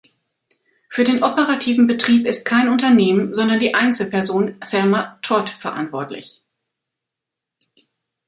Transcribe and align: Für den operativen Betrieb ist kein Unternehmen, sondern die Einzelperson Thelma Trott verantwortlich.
Für 0.89 1.03
den 1.03 1.21
operativen 1.21 1.85
Betrieb 1.85 2.25
ist 2.25 2.43
kein 2.47 2.69
Unternehmen, 2.69 3.35
sondern 3.35 3.59
die 3.59 3.75
Einzelperson 3.75 4.59
Thelma 4.61 5.19
Trott 5.21 5.51
verantwortlich. 5.51 6.41